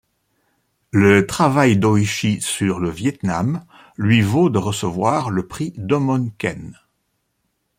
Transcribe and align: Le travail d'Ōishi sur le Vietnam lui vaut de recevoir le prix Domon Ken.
Le 0.89 1.27
travail 1.27 1.77
d'Ōishi 1.77 2.41
sur 2.41 2.79
le 2.79 2.89
Vietnam 2.89 3.63
lui 3.97 4.21
vaut 4.23 4.49
de 4.49 4.57
recevoir 4.57 5.29
le 5.29 5.45
prix 5.45 5.73
Domon 5.77 6.31
Ken. 6.39 6.75